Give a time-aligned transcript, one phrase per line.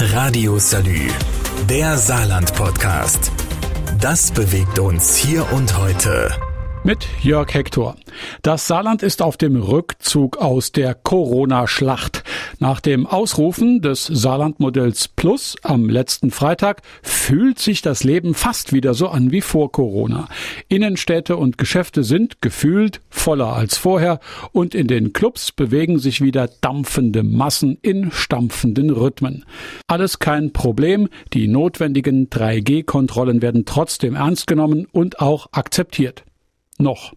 [0.00, 1.08] Radio Salü,
[1.68, 3.32] der Saarland-Podcast.
[4.00, 6.30] Das bewegt uns hier und heute.
[6.84, 7.96] Mit Jörg Hector.
[8.42, 12.22] Das Saarland ist auf dem Rückzug aus der Corona-Schlacht.
[12.60, 18.94] Nach dem Ausrufen des Saarland-Modells Plus am letzten Freitag fühlt sich das Leben fast wieder
[18.94, 20.28] so an wie vor Corona.
[20.68, 24.18] Innenstädte und Geschäfte sind gefühlt voller als vorher
[24.50, 29.44] und in den Clubs bewegen sich wieder dampfende Massen in stampfenden Rhythmen.
[29.86, 31.08] Alles kein Problem.
[31.34, 36.24] Die notwendigen 3G-Kontrollen werden trotzdem ernst genommen und auch akzeptiert.
[36.78, 37.12] Noch.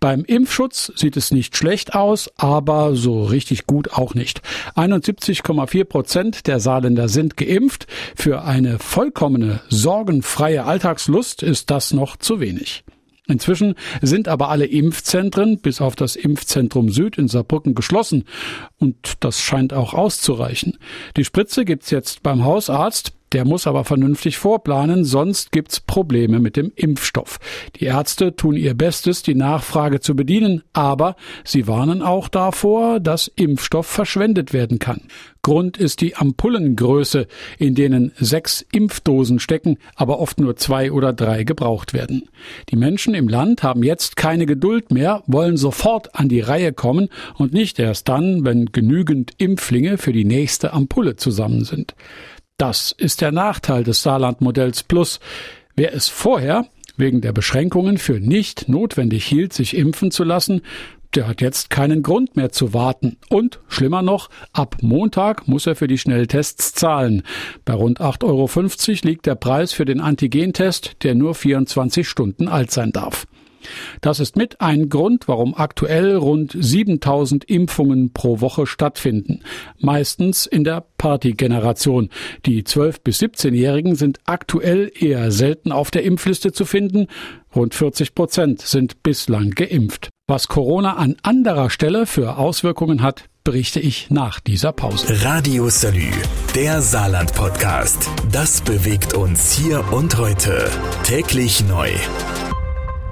[0.00, 4.42] Beim Impfschutz sieht es nicht schlecht aus, aber so richtig gut auch nicht.
[4.74, 7.86] 71,4 Prozent der Saarländer sind geimpft.
[8.14, 12.84] Für eine vollkommene, sorgenfreie Alltagslust ist das noch zu wenig.
[13.28, 18.24] Inzwischen sind aber alle Impfzentren bis auf das Impfzentrum Süd in Saarbrücken geschlossen
[18.78, 20.78] und das scheint auch auszureichen.
[21.16, 26.56] Die Spritze gibt's jetzt beim Hausarzt, der muss aber vernünftig vorplanen, sonst gibt's Probleme mit
[26.56, 27.38] dem Impfstoff.
[27.76, 33.28] Die Ärzte tun ihr Bestes, die Nachfrage zu bedienen, aber sie warnen auch davor, dass
[33.28, 35.02] Impfstoff verschwendet werden kann.
[35.46, 41.44] Grund ist die Ampullengröße, in denen sechs Impfdosen stecken, aber oft nur zwei oder drei
[41.44, 42.28] gebraucht werden.
[42.70, 47.10] Die Menschen im Land haben jetzt keine Geduld mehr, wollen sofort an die Reihe kommen
[47.36, 51.94] und nicht erst dann, wenn genügend Impflinge für die nächste Ampulle zusammen sind.
[52.58, 55.20] Das ist der Nachteil des Saarland-Modells Plus.
[55.74, 60.62] Wer es vorher wegen der Beschränkungen für nicht notwendig hielt, sich impfen zu lassen,
[61.14, 63.18] der hat jetzt keinen Grund mehr zu warten.
[63.28, 67.24] Und, schlimmer noch, ab Montag muss er für die Schnelltests zahlen.
[67.66, 72.70] Bei rund 8,50 Euro liegt der Preis für den Antigentest, der nur 24 Stunden alt
[72.70, 73.26] sein darf.
[74.00, 79.40] Das ist mit ein Grund, warum aktuell rund 7000 Impfungen pro Woche stattfinden.
[79.78, 82.10] Meistens in der Partygeneration.
[82.44, 87.06] Die 12- bis 17-Jährigen sind aktuell eher selten auf der Impfliste zu finden.
[87.54, 90.10] Rund 40 Prozent sind bislang geimpft.
[90.28, 95.22] Was Corona an anderer Stelle für Auswirkungen hat, berichte ich nach dieser Pause.
[95.22, 96.10] Radio Salü,
[96.56, 98.10] der Saarland-Podcast.
[98.32, 100.68] Das bewegt uns hier und heute.
[101.04, 101.90] Täglich neu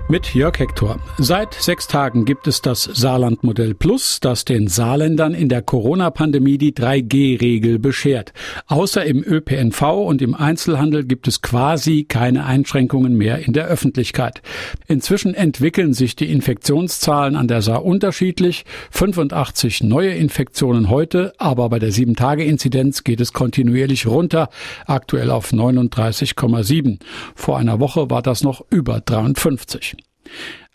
[0.08, 0.98] mit Jörg Hector.
[1.18, 6.72] Seit sechs Tagen gibt es das Saarland-Modell Plus, das den Saarländern in der Corona-Pandemie die
[6.72, 8.32] 3G-Regel beschert.
[8.66, 14.42] Außer im ÖPNV und im Einzelhandel gibt es quasi keine Einschränkungen mehr in der Öffentlichkeit.
[14.88, 18.64] Inzwischen entwickeln sich die Infektionszahlen an der Saar unterschiedlich.
[18.90, 24.50] 85 neue Infektionen heute, aber bei der 7-Tage-Inzidenz geht es kontinuierlich runter,
[24.86, 26.98] aktuell auf 39,7.
[27.34, 30.03] Vor einer Woche war das noch über 53.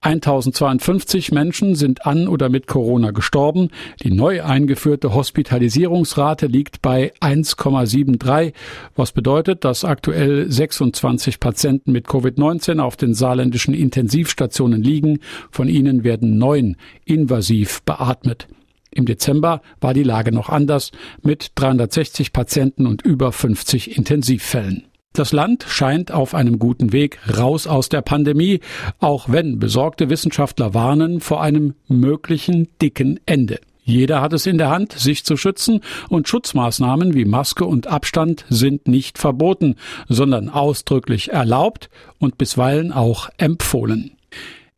[0.02, 3.70] 1052 Menschen sind an oder mit Corona gestorben.
[4.02, 8.54] Die neu eingeführte Hospitalisierungsrate liegt bei 1,73,
[8.96, 15.20] was bedeutet, dass aktuell 26 Patienten mit Covid-19 auf den saarländischen Intensivstationen liegen.
[15.52, 18.48] Von ihnen werden neun invasiv beatmet.
[18.92, 24.89] Im Dezember war die Lage noch anders mit 360 Patienten und über 50 Intensivfällen.
[25.14, 28.60] Das Land scheint auf einem guten Weg raus aus der Pandemie,
[29.00, 33.60] auch wenn besorgte Wissenschaftler warnen vor einem möglichen dicken Ende.
[33.84, 38.46] Jeder hat es in der Hand, sich zu schützen, und Schutzmaßnahmen wie Maske und Abstand
[38.50, 39.76] sind nicht verboten,
[40.08, 41.90] sondern ausdrücklich erlaubt
[42.20, 44.12] und bisweilen auch empfohlen.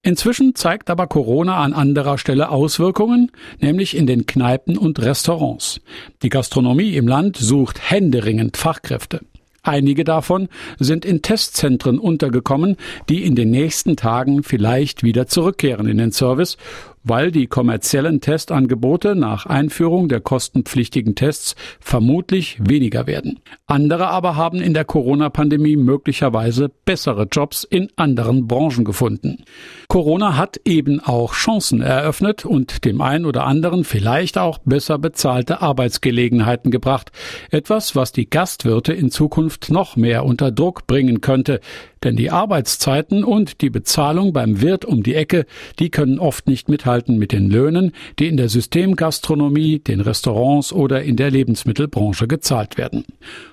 [0.01, 5.81] Inzwischen zeigt aber Corona an anderer Stelle Auswirkungen, nämlich in den Kneipen und Restaurants.
[6.23, 9.19] Die Gastronomie im Land sucht händeringend Fachkräfte.
[9.63, 10.49] Einige davon
[10.79, 12.77] sind in Testzentren untergekommen,
[13.09, 16.57] die in den nächsten Tagen vielleicht wieder zurückkehren in den Service
[17.03, 23.39] weil die kommerziellen Testangebote nach Einführung der kostenpflichtigen Tests vermutlich weniger werden.
[23.65, 29.43] Andere aber haben in der Corona-Pandemie möglicherweise bessere Jobs in anderen Branchen gefunden.
[29.87, 35.61] Corona hat eben auch Chancen eröffnet und dem einen oder anderen vielleicht auch besser bezahlte
[35.61, 37.11] Arbeitsgelegenheiten gebracht.
[37.49, 41.59] Etwas, was die Gastwirte in Zukunft noch mehr unter Druck bringen könnte,
[42.03, 45.45] denn die Arbeitszeiten und die Bezahlung beim Wirt um die Ecke,
[45.77, 51.03] die können oft nicht mithalten mit den Löhnen, die in der Systemgastronomie, den Restaurants oder
[51.03, 53.05] in der Lebensmittelbranche gezahlt werden.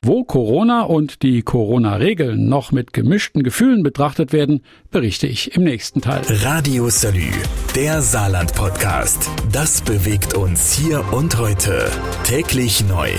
[0.03, 6.01] Wo Corona und die Corona-Regeln noch mit gemischten Gefühlen betrachtet werden, berichte ich im nächsten
[6.01, 6.23] Teil.
[6.29, 7.31] Radio Salü,
[7.77, 9.31] der Saarland-Podcast.
[9.53, 11.91] Das bewegt uns hier und heute.
[12.25, 13.11] Täglich neu.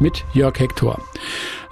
[0.00, 1.00] Mit Jörg Hector.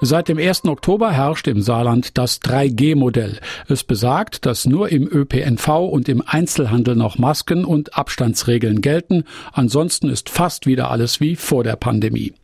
[0.04, 0.64] Seit dem 1.
[0.64, 3.38] Oktober herrscht im Saarland das 3G-Modell.
[3.68, 9.22] Es besagt, dass nur im ÖPNV und im Einzelhandel noch Masken und Abstandsregeln gelten.
[9.52, 12.34] Ansonsten ist fast wieder alles wie vor der Pandemie.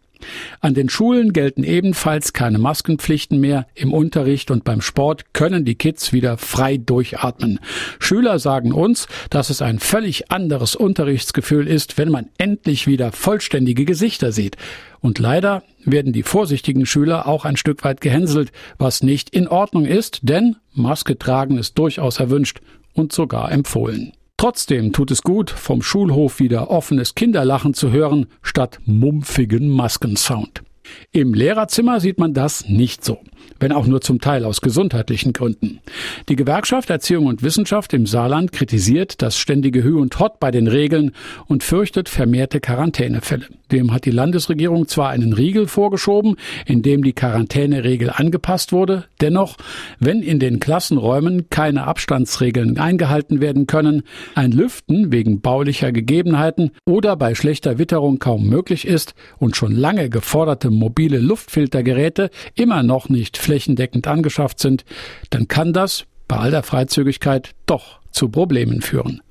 [0.61, 3.67] An den Schulen gelten ebenfalls keine Maskenpflichten mehr.
[3.75, 7.61] Im Unterricht und beim Sport können die Kids wieder frei durchatmen.
[7.99, 13.85] Schüler sagen uns, dass es ein völlig anderes Unterrichtsgefühl ist, wenn man endlich wieder vollständige
[13.85, 14.57] Gesichter sieht.
[15.01, 19.85] Und leider werden die vorsichtigen Schüler auch ein Stück weit gehänselt, was nicht in Ordnung
[19.85, 22.61] ist, denn Maske tragen ist durchaus erwünscht
[22.95, 24.13] und sogar empfohlen.
[24.39, 30.63] Trotzdem tut es gut, vom Schulhof wieder offenes Kinderlachen zu hören, statt mumpfigen Maskensound.
[31.13, 33.19] Im Lehrerzimmer sieht man das nicht so
[33.61, 35.81] wenn auch nur zum Teil aus gesundheitlichen Gründen.
[36.29, 40.67] Die Gewerkschaft Erziehung und Wissenschaft im Saarland kritisiert das ständige Hü und Hott bei den
[40.67, 41.13] Regeln
[41.47, 43.47] und fürchtet vermehrte Quarantänefälle.
[43.73, 46.37] Dem hat die Landesregierung zwar einen Riegel vorgeschoben,
[46.67, 49.57] in dem die Quarantäneregel angepasst wurde, dennoch,
[49.99, 54.05] wenn in den Klassenräumen keine Abstandsregeln eingehalten werden können,
[54.35, 60.09] ein Lüften wegen baulicher Gegebenheiten oder bei schlechter Witterung kaum möglich ist und schon lange
[60.09, 64.85] geforderte mobile Luftfiltergeräte immer noch nicht flächendeckend angeschafft sind,
[65.31, 69.23] dann kann das bei all der Freizügigkeit doch zu Problemen führen.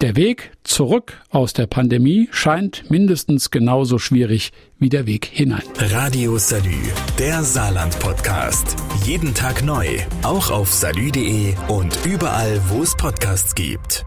[0.00, 5.62] Der Weg zurück aus der Pandemie scheint mindestens genauso schwierig wie der Weg hinein.
[5.76, 6.70] Radio Salü,
[7.18, 8.76] der Saarland Podcast.
[9.04, 9.86] Jeden Tag neu,
[10.22, 14.06] auch auf salü.de und überall, wo es Podcasts gibt.